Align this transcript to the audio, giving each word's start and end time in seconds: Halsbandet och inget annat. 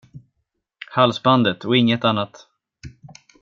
Halsbandet 0.95 1.65
och 1.65 1.77
inget 1.77 2.03
annat. 2.03 2.47